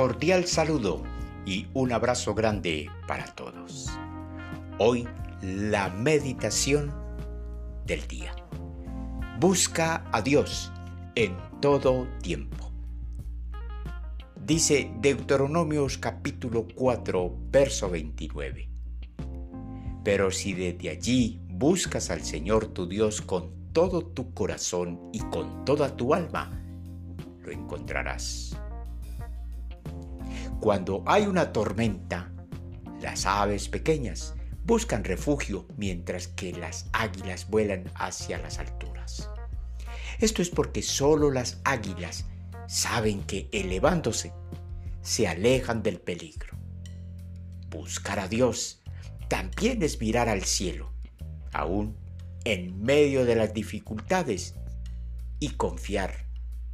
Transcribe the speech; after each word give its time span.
cordial 0.00 0.46
saludo 0.46 1.02
y 1.44 1.66
un 1.74 1.92
abrazo 1.92 2.34
grande 2.34 2.88
para 3.06 3.26
todos. 3.34 3.90
Hoy 4.78 5.06
la 5.42 5.90
meditación 5.90 6.90
del 7.84 8.08
día. 8.08 8.34
Busca 9.38 10.08
a 10.10 10.22
Dios 10.22 10.72
en 11.16 11.36
todo 11.60 12.08
tiempo. 12.22 12.72
Dice 14.42 14.90
Deuteronomios 15.00 15.98
capítulo 15.98 16.66
4, 16.74 17.36
verso 17.50 17.90
29. 17.90 18.70
Pero 20.02 20.30
si 20.30 20.54
desde 20.54 20.88
allí 20.88 21.42
buscas 21.46 22.08
al 22.08 22.22
Señor 22.22 22.68
tu 22.68 22.88
Dios 22.88 23.20
con 23.20 23.74
todo 23.74 24.00
tu 24.00 24.32
corazón 24.32 25.10
y 25.12 25.18
con 25.18 25.66
toda 25.66 25.94
tu 25.94 26.14
alma, 26.14 26.58
lo 27.42 27.52
encontrarás. 27.52 28.58
Cuando 30.60 31.02
hay 31.06 31.26
una 31.26 31.52
tormenta, 31.54 32.30
las 33.00 33.24
aves 33.24 33.70
pequeñas 33.70 34.34
buscan 34.64 35.04
refugio 35.04 35.66
mientras 35.78 36.28
que 36.28 36.52
las 36.52 36.90
águilas 36.92 37.48
vuelan 37.48 37.90
hacia 37.94 38.36
las 38.38 38.58
alturas. 38.58 39.30
Esto 40.18 40.42
es 40.42 40.50
porque 40.50 40.82
solo 40.82 41.30
las 41.30 41.62
águilas 41.64 42.26
saben 42.68 43.22
que 43.22 43.48
elevándose 43.52 44.34
se 45.00 45.26
alejan 45.26 45.82
del 45.82 45.98
peligro. 45.98 46.58
Buscar 47.70 48.20
a 48.20 48.28
Dios 48.28 48.82
también 49.28 49.82
es 49.82 49.98
mirar 49.98 50.28
al 50.28 50.44
cielo, 50.44 50.92
aún 51.54 51.96
en 52.44 52.82
medio 52.82 53.24
de 53.24 53.36
las 53.36 53.54
dificultades, 53.54 54.56
y 55.38 55.50
confiar 55.52 56.26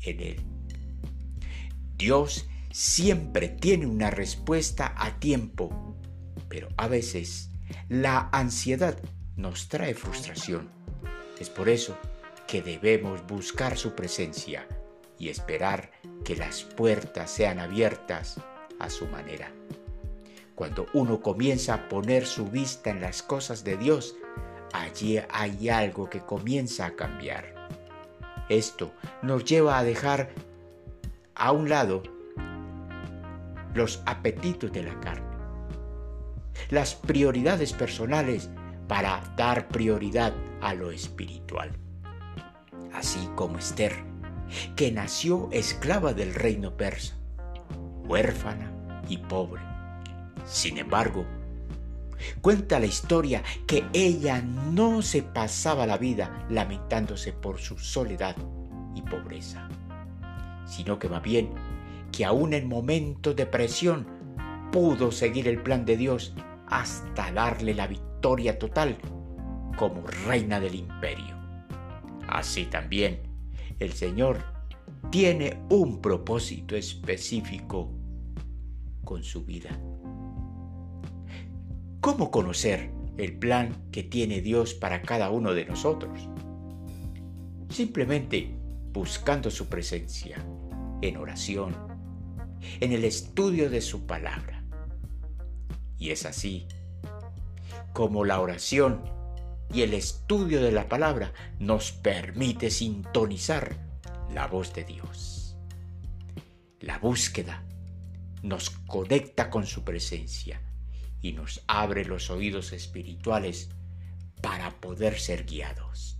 en 0.00 0.20
Él. 0.20 0.46
Dios 1.96 2.48
siempre 2.70 3.48
tiene 3.48 3.86
una 3.86 4.10
respuesta 4.10 4.94
a 4.96 5.18
tiempo, 5.18 5.96
pero 6.48 6.68
a 6.76 6.88
veces 6.88 7.50
la 7.88 8.28
ansiedad 8.32 8.98
nos 9.36 9.68
trae 9.68 9.94
frustración. 9.94 10.70
Es 11.38 11.50
por 11.50 11.68
eso 11.68 11.96
que 12.46 12.62
debemos 12.62 13.26
buscar 13.26 13.76
su 13.76 13.94
presencia 13.94 14.66
y 15.18 15.28
esperar 15.28 15.90
que 16.24 16.36
las 16.36 16.62
puertas 16.62 17.30
sean 17.30 17.58
abiertas 17.58 18.40
a 18.78 18.90
su 18.90 19.06
manera. 19.06 19.52
Cuando 20.54 20.86
uno 20.92 21.20
comienza 21.20 21.74
a 21.74 21.88
poner 21.88 22.26
su 22.26 22.46
vista 22.46 22.90
en 22.90 23.00
las 23.00 23.22
cosas 23.22 23.64
de 23.64 23.76
Dios, 23.76 24.16
allí 24.72 25.20
hay 25.30 25.68
algo 25.68 26.10
que 26.10 26.20
comienza 26.20 26.86
a 26.86 26.96
cambiar. 26.96 27.54
Esto 28.48 28.92
nos 29.22 29.44
lleva 29.44 29.78
a 29.78 29.84
dejar 29.84 30.30
a 31.34 31.52
un 31.52 31.68
lado 31.68 32.02
los 33.74 34.02
apetitos 34.06 34.72
de 34.72 34.82
la 34.82 34.98
carne, 35.00 35.26
las 36.70 36.94
prioridades 36.94 37.72
personales 37.72 38.50
para 38.88 39.20
dar 39.36 39.68
prioridad 39.68 40.32
a 40.60 40.74
lo 40.74 40.90
espiritual. 40.90 41.70
Así 42.92 43.28
como 43.36 43.58
Esther, 43.58 43.94
que 44.74 44.90
nació 44.90 45.48
esclava 45.52 46.14
del 46.14 46.34
reino 46.34 46.76
persa, 46.76 47.16
huérfana 48.04 49.02
y 49.08 49.18
pobre. 49.18 49.62
Sin 50.46 50.78
embargo, 50.78 51.26
cuenta 52.40 52.80
la 52.80 52.86
historia 52.86 53.42
que 53.66 53.84
ella 53.92 54.40
no 54.42 55.02
se 55.02 55.22
pasaba 55.22 55.86
la 55.86 55.98
vida 55.98 56.46
lamentándose 56.48 57.32
por 57.32 57.58
su 57.58 57.78
soledad 57.78 58.36
y 58.94 59.02
pobreza, 59.02 59.68
sino 60.66 60.98
que 60.98 61.08
más 61.08 61.22
bien 61.22 61.50
que 62.12 62.24
aún 62.24 62.54
en 62.54 62.68
momentos 62.68 63.36
de 63.36 63.46
presión 63.46 64.06
pudo 64.72 65.12
seguir 65.12 65.48
el 65.48 65.62
plan 65.62 65.84
de 65.84 65.96
Dios 65.96 66.34
hasta 66.66 67.32
darle 67.32 67.74
la 67.74 67.86
victoria 67.86 68.58
total 68.58 68.98
como 69.76 70.06
reina 70.26 70.60
del 70.60 70.74
imperio. 70.74 71.36
Así 72.28 72.66
también, 72.66 73.20
el 73.78 73.92
Señor 73.92 74.42
tiene 75.10 75.58
un 75.70 76.00
propósito 76.00 76.76
específico 76.76 77.90
con 79.04 79.22
su 79.22 79.44
vida. 79.44 79.70
¿Cómo 82.00 82.30
conocer 82.30 82.90
el 83.16 83.38
plan 83.38 83.88
que 83.90 84.02
tiene 84.02 84.40
Dios 84.40 84.74
para 84.74 85.02
cada 85.02 85.30
uno 85.30 85.54
de 85.54 85.64
nosotros? 85.64 86.28
Simplemente 87.70 88.54
buscando 88.92 89.50
su 89.50 89.68
presencia 89.68 90.44
en 91.00 91.16
oración, 91.16 91.87
en 92.80 92.92
el 92.92 93.04
estudio 93.04 93.70
de 93.70 93.80
su 93.80 94.06
palabra. 94.06 94.64
Y 95.98 96.10
es 96.10 96.26
así 96.26 96.66
como 97.92 98.24
la 98.24 98.40
oración 98.40 99.02
y 99.72 99.82
el 99.82 99.94
estudio 99.94 100.62
de 100.62 100.72
la 100.72 100.88
palabra 100.88 101.32
nos 101.58 101.92
permite 101.92 102.70
sintonizar 102.70 103.76
la 104.32 104.46
voz 104.46 104.72
de 104.74 104.84
Dios. 104.84 105.56
La 106.80 106.98
búsqueda 106.98 107.64
nos 108.42 108.70
conecta 108.70 109.50
con 109.50 109.66
su 109.66 109.82
presencia 109.82 110.62
y 111.20 111.32
nos 111.32 111.62
abre 111.66 112.04
los 112.04 112.30
oídos 112.30 112.72
espirituales 112.72 113.70
para 114.40 114.70
poder 114.80 115.18
ser 115.18 115.44
guiados. 115.44 116.18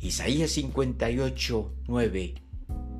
Isaías 0.00 0.52
58, 0.52 1.74
9 1.88 2.34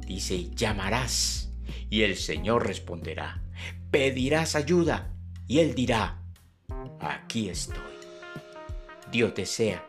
dice, 0.07 0.51
llamarás 0.55 1.50
y 1.89 2.03
el 2.03 2.17
Señor 2.17 2.67
responderá. 2.67 3.43
Pedirás 3.91 4.55
ayuda 4.55 5.13
y 5.47 5.59
Él 5.59 5.75
dirá, 5.75 6.23
aquí 7.01 7.49
estoy. 7.49 7.77
Dios 9.11 9.35
desea 9.35 9.85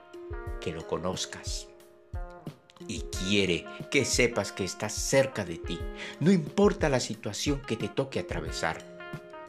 que 0.59 0.71
lo 0.71 0.87
conozcas 0.87 1.67
y 2.87 3.01
quiere 3.01 3.65
que 3.89 4.05
sepas 4.05 4.51
que 4.51 4.63
estás 4.63 4.93
cerca 4.93 5.45
de 5.45 5.57
ti, 5.57 5.79
no 6.19 6.31
importa 6.31 6.89
la 6.89 6.99
situación 6.99 7.61
que 7.61 7.75
te 7.75 7.87
toque 7.87 8.19
atravesar. 8.19 8.83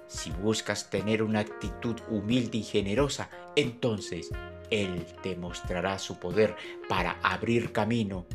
Si 0.07 0.31
buscas 0.31 0.91
tener 0.91 1.23
una 1.23 1.41
actitud 1.41 1.97
humilde 2.09 2.59
y 2.59 2.63
generosa, 2.63 3.31
entonces 3.57 4.31
Él 4.71 5.07
te 5.23 5.37
mostrará 5.37 5.99
su 5.99 6.19
poder 6.19 6.55
para 6.89 7.19
abrir 7.23 7.73
camino 7.73 8.27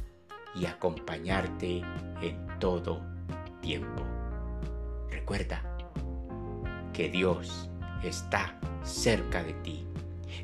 y 0.55 0.65
acompañarte 0.65 1.83
en 2.21 2.59
todo 2.59 3.16
tiempo. 3.67 4.01
Recuerda 5.11 5.61
que 6.93 7.09
Dios 7.09 7.69
está 8.01 8.57
cerca 8.81 9.43
de 9.43 9.53
ti. 9.55 9.85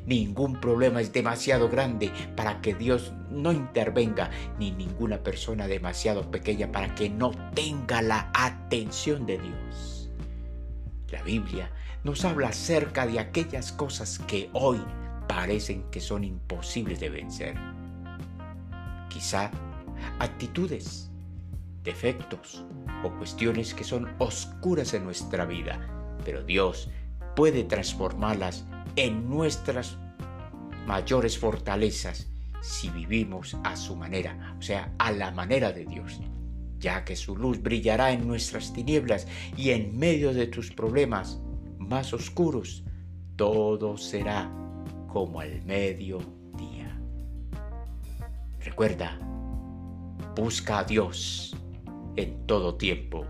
Ningún 0.04 0.60
problema 0.60 1.00
es 1.00 1.10
demasiado 1.10 1.70
grande 1.70 2.12
para 2.36 2.60
que 2.60 2.74
Dios 2.74 3.14
no 3.30 3.50
intervenga, 3.50 4.30
ni 4.58 4.72
ninguna 4.72 5.22
persona 5.22 5.66
demasiado 5.66 6.30
pequeña 6.30 6.70
para 6.70 6.94
que 6.94 7.08
no 7.08 7.30
tenga 7.54 8.02
la 8.02 8.30
atención 8.34 9.24
de 9.24 9.38
Dios. 9.38 10.10
La 11.10 11.22
Biblia 11.22 11.70
nos 12.02 12.26
habla 12.26 12.48
acerca 12.48 13.06
de 13.06 13.20
aquellas 13.20 13.72
cosas 13.72 14.18
que 14.18 14.50
hoy 14.52 14.84
parecen 15.26 15.84
que 15.90 16.00
son 16.00 16.24
imposibles 16.24 17.00
de 17.00 17.08
vencer. 17.08 17.54
Quizá 19.08 19.50
actitudes, 20.18 21.10
defectos 21.84 22.64
o 23.04 23.10
cuestiones 23.18 23.74
que 23.74 23.84
son 23.84 24.08
oscuras 24.18 24.94
en 24.94 25.04
nuestra 25.04 25.44
vida, 25.44 25.78
pero 26.24 26.42
Dios 26.42 26.90
puede 27.36 27.64
transformarlas 27.64 28.64
en 28.96 29.28
nuestras 29.28 29.98
mayores 30.86 31.38
fortalezas 31.38 32.30
si 32.62 32.88
vivimos 32.88 33.56
a 33.62 33.76
su 33.76 33.94
manera, 33.94 34.56
o 34.58 34.62
sea, 34.62 34.94
a 34.98 35.12
la 35.12 35.30
manera 35.30 35.70
de 35.72 35.84
Dios, 35.84 36.20
ya 36.78 37.04
que 37.04 37.14
su 37.14 37.36
luz 37.36 37.62
brillará 37.62 38.12
en 38.12 38.26
nuestras 38.26 38.72
tinieblas 38.72 39.26
y 39.56 39.70
en 39.70 39.96
medio 39.98 40.32
de 40.32 40.46
tus 40.46 40.70
problemas 40.70 41.40
más 41.78 42.14
oscuros, 42.14 42.84
todo 43.36 43.98
será 43.98 44.50
como 45.08 45.40
al 45.40 45.62
mediodía. 45.64 46.98
Recuerda, 48.60 49.18
busca 50.34 50.78
a 50.78 50.84
Dios 50.84 51.54
en 52.16 52.46
todo 52.46 52.76
tiempo 52.76 53.26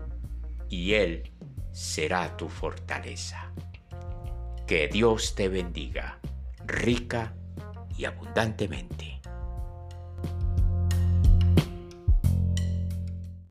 y 0.69 0.93
Él 0.93 1.31
será 1.71 2.35
tu 2.37 2.49
fortaleza. 2.49 3.51
Que 4.67 4.87
Dios 4.87 5.35
te 5.35 5.47
bendiga 5.47 6.19
rica 6.65 7.35
y 7.97 8.05
abundantemente. 8.05 9.14